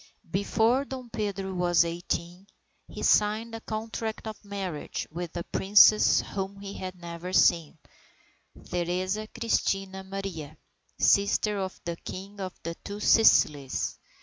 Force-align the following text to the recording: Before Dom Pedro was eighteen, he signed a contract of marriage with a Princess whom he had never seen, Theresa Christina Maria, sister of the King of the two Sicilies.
Before 0.31 0.83
Dom 0.83 1.11
Pedro 1.11 1.53
was 1.53 1.85
eighteen, 1.85 2.47
he 2.87 3.03
signed 3.03 3.53
a 3.53 3.61
contract 3.61 4.25
of 4.25 4.43
marriage 4.43 5.05
with 5.11 5.37
a 5.37 5.43
Princess 5.43 6.21
whom 6.21 6.59
he 6.59 6.73
had 6.73 6.95
never 6.99 7.31
seen, 7.33 7.77
Theresa 8.71 9.27
Christina 9.27 10.03
Maria, 10.03 10.57
sister 10.97 11.59
of 11.59 11.79
the 11.85 11.97
King 11.97 12.39
of 12.41 12.59
the 12.63 12.73
two 12.83 12.99
Sicilies. 12.99 13.99